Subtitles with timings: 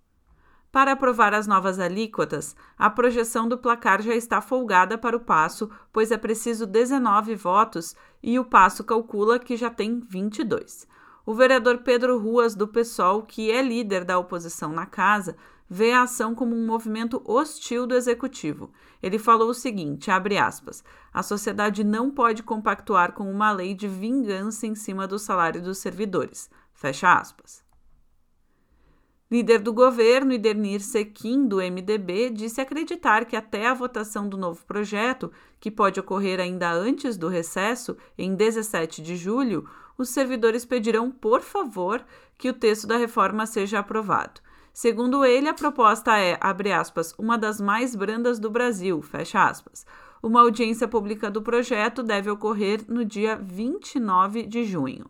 [0.75, 5.69] Para aprovar as novas alíquotas, a projeção do placar já está folgada para o passo,
[5.93, 10.85] pois é preciso 19 votos e o passo calcula que já tem 22.
[11.25, 15.35] O vereador Pedro Ruas, do PSOL, que é líder da oposição na casa,
[15.67, 18.71] vê a ação como um movimento hostil do executivo.
[19.01, 24.67] Ele falou o seguinte, aspas, a sociedade não pode compactuar com uma lei de vingança
[24.67, 26.49] em cima do salário dos servidores.
[26.73, 27.65] Fecha aspas.
[29.31, 34.63] Líder do governo, Idenir Sequim, do MDB, disse acreditar que até a votação do novo
[34.65, 41.11] projeto, que pode ocorrer ainda antes do recesso, em 17 de julho, os servidores pedirão,
[41.11, 42.05] por favor,
[42.37, 44.41] que o texto da reforma seja aprovado.
[44.73, 49.85] Segundo ele, a proposta é, abre aspas, uma das mais brandas do Brasil, fecha aspas.
[50.21, 55.05] Uma audiência pública do projeto deve ocorrer no dia 29 de junho.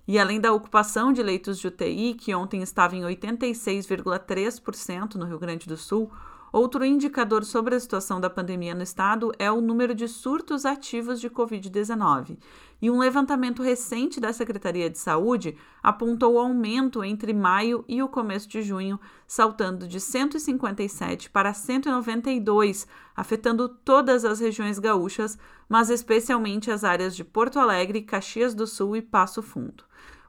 [0.08, 5.38] E além da ocupação de leitos de UTI, que ontem estava em 86,3% no Rio
[5.38, 6.10] Grande do Sul,
[6.56, 11.20] Outro indicador sobre a situação da pandemia no estado é o número de surtos ativos
[11.20, 12.38] de Covid-19.
[12.80, 18.08] E um levantamento recente da Secretaria de Saúde apontou o aumento entre maio e o
[18.08, 26.70] começo de junho, saltando de 157 para 192, afetando todas as regiões gaúchas, mas especialmente
[26.70, 29.84] as áreas de Porto Alegre, Caxias do Sul e Passo Fundo.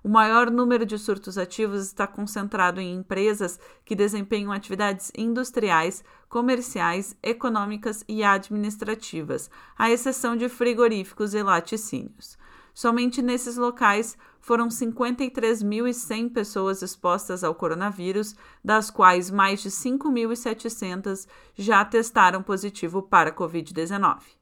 [0.07, 7.13] O maior número de surtos ativos está concentrado em empresas que desempenham atividades industriais, comerciais,
[7.21, 12.37] econômicas e administrativas, à exceção de frigoríficos e laticínios.
[12.73, 18.33] Somente nesses locais foram 53.100 pessoas expostas ao coronavírus,
[18.63, 24.36] das quais mais de 5.700 já testaram positivo para Covid-19.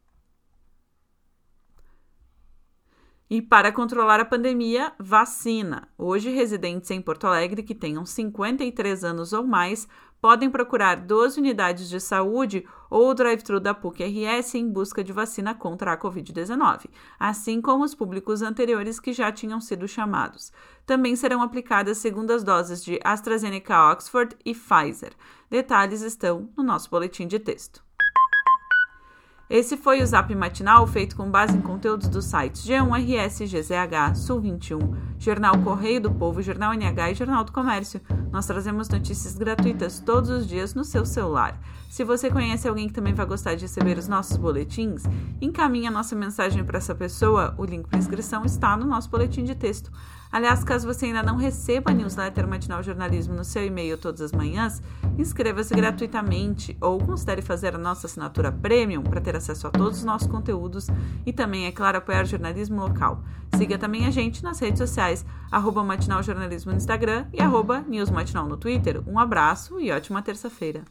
[3.27, 5.87] E para controlar a pandemia, vacina.
[5.97, 9.87] Hoje, residentes em Porto Alegre que tenham 53 anos ou mais
[10.21, 15.55] podem procurar 12 unidades de saúde ou o drive-thru da PUC-RS em busca de vacina
[15.55, 16.85] contra a Covid-19,
[17.19, 20.51] assim como os públicos anteriores que já tinham sido chamados.
[20.85, 25.13] Também serão aplicadas segundas doses de AstraZeneca Oxford e Pfizer.
[25.49, 27.84] Detalhes estão no nosso boletim de texto.
[29.47, 34.41] Esse foi o Zap Matinal, feito com base em conteúdos dos sites G1RS, GZH, Sul
[34.41, 34.79] 21,
[35.19, 38.01] Jornal Correio do Povo, Jornal NH e Jornal do Comércio.
[38.31, 41.59] Nós trazemos notícias gratuitas todos os dias no seu celular.
[41.91, 45.03] Se você conhece alguém que também vai gostar de receber os nossos boletins,
[45.39, 47.53] encaminhe a nossa mensagem para essa pessoa.
[47.55, 49.91] O link para inscrição está no nosso boletim de texto.
[50.31, 54.33] Aliás, caso você ainda não receba a newsletter Matinal Jornalismo no seu e-mail todas as
[54.33, 54.81] manhãs,
[55.17, 60.03] inscreva-se gratuitamente ou considere fazer a nossa assinatura premium para ter acesso a todos os
[60.03, 60.87] nossos conteúdos
[61.25, 63.23] e também, é claro, apoiar o jornalismo local.
[63.55, 68.09] Siga também a gente nas redes sociais, arroba Matinal Jornalismo no Instagram e arroba News
[68.09, 69.01] Matinal no Twitter.
[69.07, 70.83] Um abraço e ótima terça-feira.